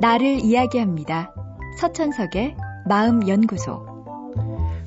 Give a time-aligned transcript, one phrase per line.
[0.00, 1.34] 나를 이야기합니다.
[1.78, 2.56] 서천석의
[2.88, 3.90] 마음연구소.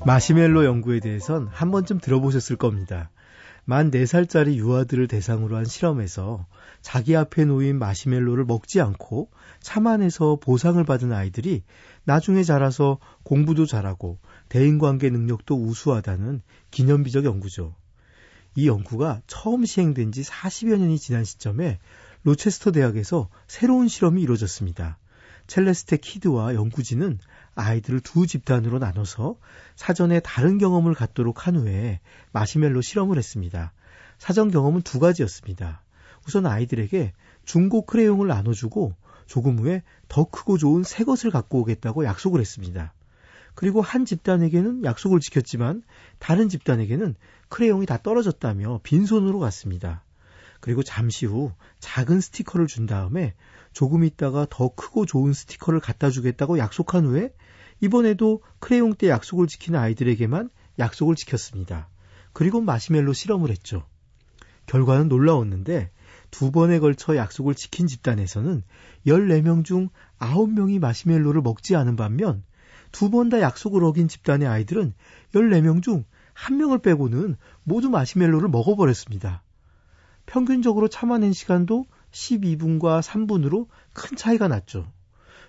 [0.06, 3.12] 마시멜로 연구에 대해선 한 번쯤 들어보셨을 겁니다.
[3.66, 6.46] 만 4살짜리 유아들을 대상으로 한 실험에서
[6.82, 9.30] 자기 앞에 놓인 마시멜로를 먹지 않고
[9.62, 11.64] 참안에서 보상을 받은 아이들이
[12.04, 14.18] 나중에 자라서 공부도 잘하고
[14.50, 16.42] 대인관계 능력도 우수하다는
[16.72, 17.76] 기념비적 연구죠.
[18.56, 21.80] 이 연구가 처음 시행된 지 40여 년이 지난 시점에
[22.24, 24.98] 로체스터 대학에서 새로운 실험이 이루어졌습니다.
[25.48, 27.20] 첼레스테 키드와 연구진은
[27.56, 29.36] 아이들을 두 집단으로 나눠서
[29.76, 32.00] 사전에 다른 경험을 갖도록 한 후에
[32.32, 33.74] 마시멜로 실험을 했습니다.
[34.20, 35.84] 사전 경험은 두 가지였습니다.
[36.26, 37.14] 우선 아이들에게
[37.44, 42.94] 중고 크레용을 나눠주고 조금 후에 더 크고 좋은 새 것을 갖고 오겠다고 약속을 했습니다.
[43.56, 45.84] 그리고 한 집단에게는 약속을 지켰지만
[46.20, 47.16] 다른 집단에게는
[47.50, 50.04] 크레용이 다 떨어졌다며 빈손으로 갔습니다.
[50.60, 53.36] 그리고 잠시 후 작은 스티커를 준 다음에
[53.74, 57.34] 조금 있다가 더 크고 좋은 스티커를 갖다 주겠다고 약속한 후에
[57.82, 61.90] 이번에도 크레용 때 약속을 지킨 아이들에게만 약속을 지켰습니다.
[62.32, 63.86] 그리고 마시멜로 실험을 했죠.
[64.66, 65.92] 결과는 놀라웠는데
[66.32, 68.64] 두 번에 걸쳐 약속을 지킨 집단에서는
[69.06, 72.44] 14명 중 9명이 마시멜로를 먹지 않은 반면
[72.94, 74.94] 두 번 다 약속을 어긴 집단의 아이들은
[75.34, 76.06] 14명 중
[76.36, 79.44] 1명을 빼고는 모두 마시멜로를 먹어버렸습니다.
[80.26, 84.90] 평균적으로 참아낸 시간도 12분과 3분으로 큰 차이가 났죠.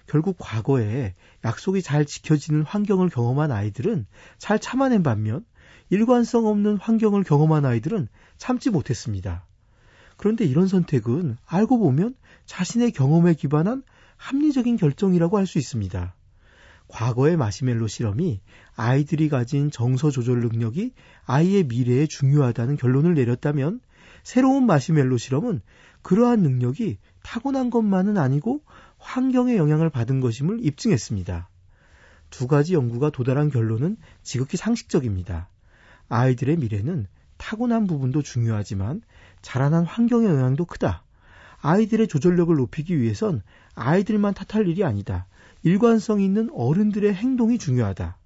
[0.07, 1.15] 결국 과거에
[1.45, 4.07] 약속이 잘 지켜지는 환경을 경험한 아이들은
[4.39, 5.45] 잘 참아낸 반면
[5.91, 8.09] 일관성 없는 환경을 경험한 아이들은
[8.39, 9.47] 참지 못했습니다.
[10.17, 12.15] 그런데 이런 선택은 알고 보면
[12.47, 13.83] 자신의 경험에 기반한
[14.17, 16.15] 합리적인 결정이라고 할 수 있습니다.
[16.89, 18.41] 과거의 마시멜로 실험이
[18.77, 20.93] 아이들이 가진 정서 조절 능력이
[21.25, 23.81] 아이의 미래에 중요하다는 결론을 내렸다면
[24.23, 25.61] 새로운 마시멜로 실험은
[26.03, 28.63] 그러한 능력이 타고난 것만은 아니고
[28.99, 31.49] 환경의 영향을 받은 것임을 입증했습니다.
[32.31, 35.49] 두 가지 연구가 도달한 결론은 지극히 상식적입니다.
[36.09, 37.07] 아이들의 미래는
[37.37, 39.03] 타고난 부분도 중요하지만
[39.43, 41.05] 자라난 환경의 영향도 크다.
[41.61, 43.43] 아이들의 조절력을 높이기 위해선
[43.75, 45.27] 아이들만 탓할 일이 아니다.
[45.65, 48.19] 일관성 있는 어른들의 행동이 중요하다.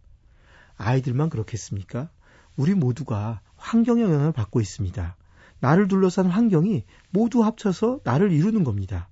[0.76, 2.10] 아이들만 그렇겠습니까?
[2.56, 5.16] 우리 모두가 환경의 영향을 받고 있습니다.
[5.60, 9.09] 나를 둘러싼 환경이 모두 합쳐서 나를 이루는 겁니다.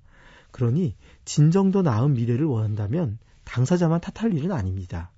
[0.51, 5.13] 그러니 진정 더 나은 미래를 원한다면 당사자만 탓할 일은 아닙니다.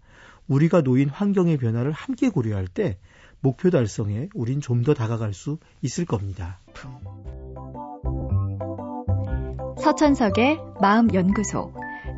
[0.47, 2.99] 우리가 놓인 환경의 변화를 함께 고려할 때
[3.41, 6.59] 목표 달성에 우린 좀 더 다가갈 수 있을 겁니다.
[9.81, 11.78] 서천석의 마음연구소.